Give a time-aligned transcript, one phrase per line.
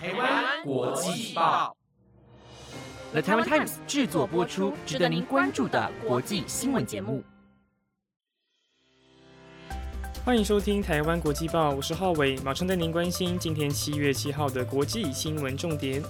[0.00, 1.76] 台湾国际报
[3.10, 7.24] ，The Taiwan Times 制作播出，值得您关注的国际新闻节目。
[10.24, 16.00] 欢迎收听台湾国际报，我是浩伟，马上带您关心今天七月七号的国际新闻重点。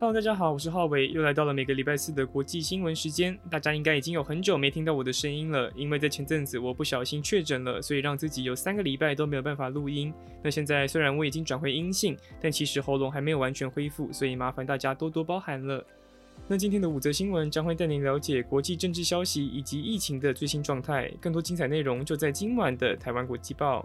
[0.00, 3.36] Hello，大家好，我是浩伟，又来到了每个礼拜四的国际新闻时间。
[3.50, 10.14] 大家应该已经有很久没听到我的声音了，因为在前阵子我不小心确诊了，所以让自己有三个礼拜都没有办法录音。
[10.40, 15.84] 那现在虽然我已经转回阴性，但其实喉咙还没有完全恢复，所以麻烦大家多多包涵了。
[16.46, 23.84] 那今天的五则新闻将会带您了解国际政治消息以及疫情的最新状态，更多精彩内容就在今晚的台湾国际报。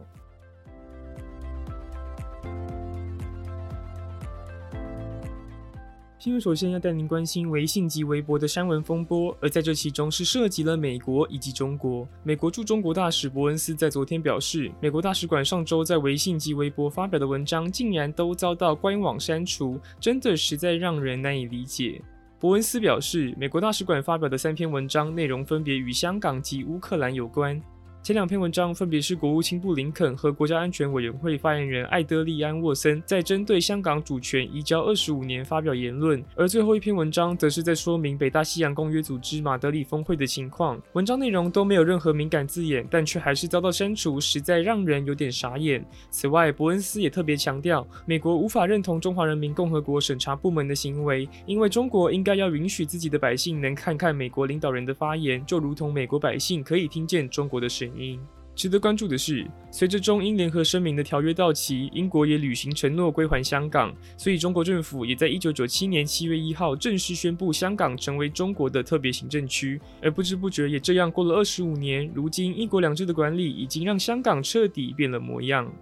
[6.23, 12.07] 新闻首先要带您关心微信及微博的删文风波，而在这其中是涉及了美国以及中国。
[12.23, 22.02] 美国驻中国大使伯恩斯在昨天表示，美国大使馆上周在微信及微博发表的文章竟然都遭到官网删除，真的实在让人难以理解。
[22.39, 27.61] 伯恩斯表示，美国大使馆发表的三篇文章内容分别与香港及乌克兰有关。
[28.03, 40.77] 前两篇文章分别是国务卿布林肯和国家安全委员会发言人艾德利安沃森在针对香港主权移交二十五年发表言论，而最后一篇文章则是在说明北大西洋公约组织马德里峰会的情况。
[40.91, 45.81] 文章内容都没有任何敏感字眼，但却还是遭到删除，实在让人有点傻眼。
[46.09, 58.19] 此外，伯恩斯也特别强调，美国无法认同中华人民共和国审查部门的行为，因为中国应该要允许自己的百姓能看看美国领导人的发言，就如同美国百姓可以听见中国的声音因。
[58.55, 69.81] 值得关注的是，随着中英联合声明的条约到期，英国也履行承诺归还香港，所以中国政府也在一九九七年七月一号正式宣布香港成为中国的特别行政区。
[70.03, 75.73] 而不知不觉也这样过了二十五年，如今一国两制的管理已经让香港彻底变了模样。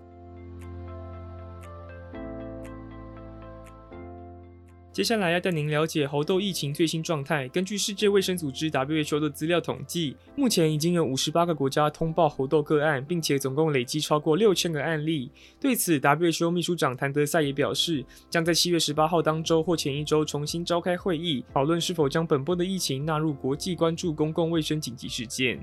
[4.93, 7.47] 接下来要带您了解猴痘疫情最新状态。
[7.47, 15.31] 根据世界卫生组织 WHO 的资料统计，目前已经有五十八个国家通报猴痘个案，并且总共累积超过六千个案例。
[15.61, 25.57] 对此，WHO 秘书长谭德赛也表示，将在七月十八号当周或前一周重新召开会议，讨论是否将本波的疫情纳入国际关注公共卫生紧急事件。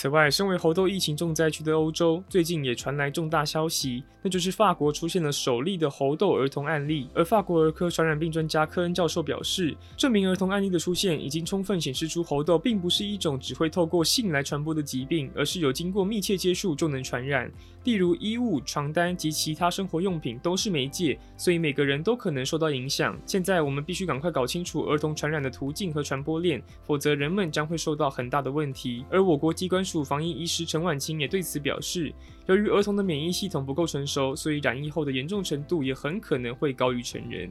[0.00, 7.08] 此外，身为猴痘疫情重灾区的欧洲，最近也传来重大消息，那就是法国出现了首例的猴痘儿童案例。
[7.12, 17.50] 而法国儿科传染病专家科恩教授表示，这名儿童案例的出现，已经充分显示出猴痘并不是一种只会透过性来传播的疾病，而是有经过密切接触就能传染。
[17.82, 23.18] 例如衣物、床单及其他生活用品都是媒介，所以每个人都可能受到影响。
[23.26, 29.04] 现在我们必须赶快搞清楚儿童传染的途径和传播链，否则人们将会受到很大的问题。
[29.10, 29.84] 而我国机关。
[29.88, 32.12] 署防疫医师陈婉清也对此表示，
[32.46, 37.50] 由于儿童的免疫系统不够成熟，所以染疫后的严重程度也很可能会高于成人。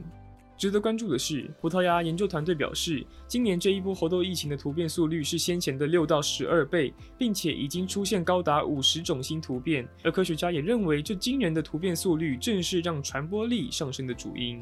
[0.56, 9.86] 值得关注的是，葡萄牙研究团队表示，今年这一波猴痘疫情的突变速率是先前的六到十二倍，并且已经出现高达五十种新突变。
[10.02, 14.60] 而科学家也认为，这惊人的突变速率正是让传播力上升的主因。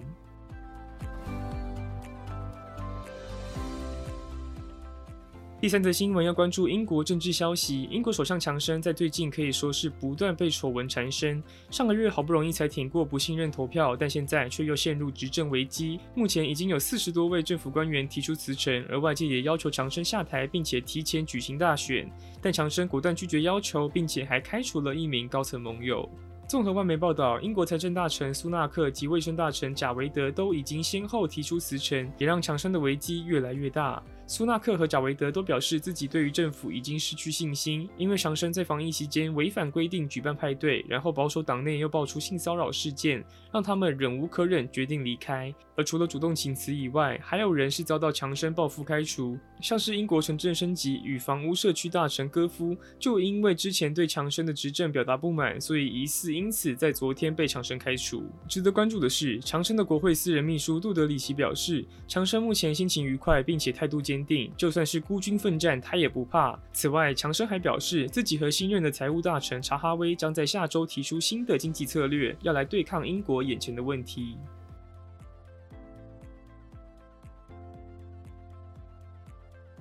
[5.66, 7.88] 第三则新闻要关注英国政治消息。
[7.91, 11.43] 英国首相强生在最近可以说是不断被丑闻缠身。
[11.72, 15.99] 上个月好不容易才挺过不信任投票，但现在却又陷入执政危机。
[16.15, 22.09] 目前已经有四十多位政府官员提出辞呈，而外界也要求强生下台，并且提前举行大选。
[22.41, 26.09] 但强生果断拒绝要求，并且还开除了一名高层盟友。
[26.47, 34.00] 综合外媒报道，英国财政大臣苏纳克及卫生大臣贾维德都已经先后提出辞呈，也让强生的危机越来越大。
[34.28, 45.54] 苏纳克和贾维德都表示自己对于政府已经失去信心，因为强生在防疫期间违反规定举办派对，然后保守党内又爆出性骚扰事件，让他们忍无可忍，决定离开。
[45.76, 58.24] 而除了主动请辞以外，还有人是遭到强生报复开除，像是英国城镇升级与房屋社区大臣戈夫，就因为之前对强生的执政表达不满，所以疑似因此在昨天被强生开除。
[58.48, 64.16] 值得关注的是，强生的国会私人秘书杜德里奇表示，强生目前心情愉快，并且态度坚。
[64.16, 66.59] 坚定，就算是孤军奋战，他也不怕。
[66.72, 74.39] 此外，强生还表示，自己和新任的财务大臣查哈威将在下周提出新的经济策略，要来对抗英国眼前的问题。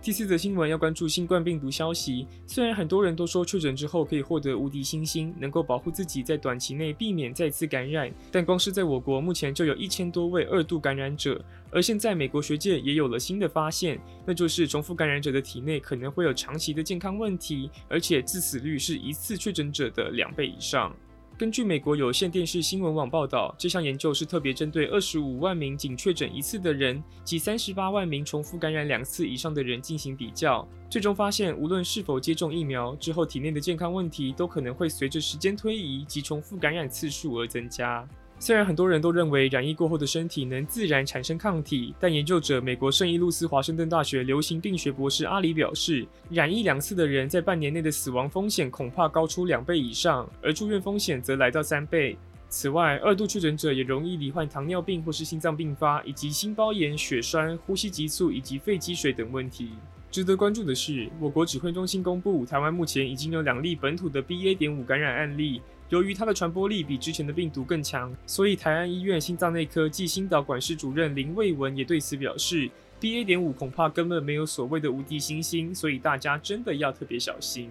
[0.06, 2.28] 第四则新闻要关注新冠病毒消息。
[2.46, 11.44] 虽然很多人都说确诊之后可以获得无敌星星，能够保护自己在短期内避免再次感染，但光是在我国目前就有一千多位二度感染者。
[11.72, 20.96] 而现在美国学界也有了新的发现，那就是重复感染者的体内可能会有长期的健康问题，而且致死率是一次确诊者的两倍以上。
[21.38, 38.08] 根据美国有线电视新闻网报道，这项研究是特别针对二十五万名仅确诊一次的人及三十八万名重复感染两次以上的人进行比较，最终发现，无论是否接种疫苗，之后体内的健康问题都可能会随着时间推移及重复感染次数而增加。
[38.38, 52.18] 虽然很多人都认为染疫过后的身体能自然产生抗体，但研究者美国圣伊路斯华盛顿大学流行病学博士阿里表示，染疫两次的人在半年内的死亡风险恐怕高出两倍以上，而住院风险则来到三倍。
[52.50, 59.72] 此外，二度确诊者也容易罹患糖尿病或是心脏病发，以及心包炎、血栓、呼吸急促以及肺积水等问题。
[60.12, 64.56] 值得关注的是，我国指挥中心公布，台湾目前已经有两例本土的 BA.
[64.56, 65.62] 点五感染案例。
[65.96, 72.70] 由于它的传播力比之前的病毒更强，所以台安医院心脏内科暨心导管室主任林卫文也对此表示
[73.00, 73.24] ，BA.
[73.24, 77.70] 点五恐怕根本没有所谓的无敌星星，所以大家真的要特别小心。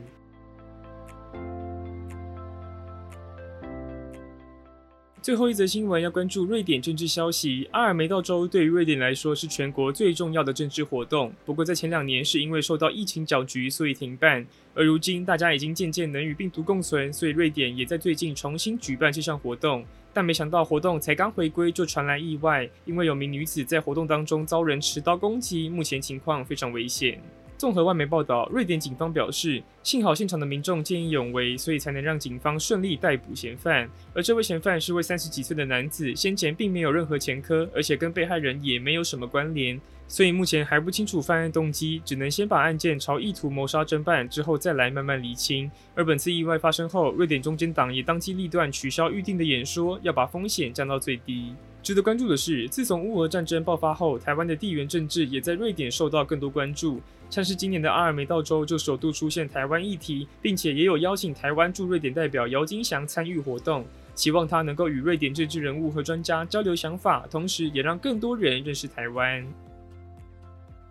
[5.24, 7.66] 最后一则新闻要关注瑞典政治消息。
[7.70, 14.46] 阿尔梅道州对于瑞典来说是全国最重要的政治活动，不过在前两年是因为受到疫情搅局，所以停办。
[14.74, 19.82] 而如今大家已经渐渐能与病毒共存，所以瑞典也在最近重新举办这项活动。
[20.12, 27.18] 但没想到活动才刚回归就传来意外，因为有名女子在活动当中遭人持刀攻击，目前情况非常危险。
[27.56, 33.88] 综合外媒报道，瑞典警方表示，幸好现场的民众见义勇为，所以才能让警方顺利逮捕嫌犯。
[34.12, 45.70] 而这位嫌犯是位三十几岁的男子，先前并没有任何前科，而且跟被害人也没有什么关联，所以目前还不清楚犯案动机，只能先把案件朝意图谋杀侦办，之后再来慢慢厘清。
[45.94, 51.54] 而本次意外发生后，瑞典中间党也当机立断取消预定的演说，要把风险降到最低。
[51.84, 56.98] 值得关注的是，自从乌俄战争爆发后，台湾的地缘政治也在瑞典受到更多关注。
[57.28, 63.84] 像是今年的阿尔梅道州就首度出现台湾议题，并且也有邀请台湾驻瑞典代表姚金祥参与活动，
[64.14, 69.46] 希望他能够与瑞典政治人物和专家交流想法，同时也让更多人认识台湾。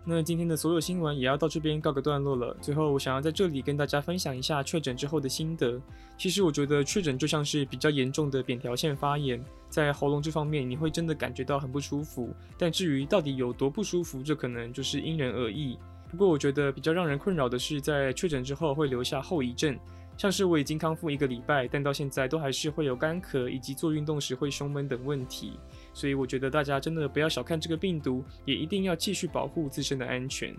[0.06, 2.54] 那今天的所有新闻也要到这边告个段落了。
[2.60, 5.80] 最后，我想要在这里跟大家分享一下确诊之后的心得。
[6.18, 12.34] 其实我觉得确诊就像是比较严重的扁桃腺发炎，在喉咙这方面你会真的感觉到很不舒服。
[12.58, 15.78] 但至于到底有多不舒服，这可能就是因人而异。
[16.10, 19.74] 不过我觉得比较让人困扰的是，在确诊之后会留下后遗症，
[20.18, 25.54] 像是我已经康复一个礼拜，但到现在都还是会有干咳以及做运动时会胸闷等问题。
[25.94, 30.54] 所以我觉得大家真的不要小看这个病毒，也一定要继续保护自身的安全。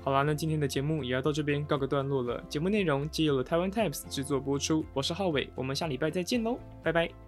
[0.00, 2.40] 好啦，那今天的节目也要到这边告个段落了。
[2.48, 7.25] 节目内容皆由了台湾 Times 制作播出，我是浩伟，我们下礼拜再见喽，拜拜。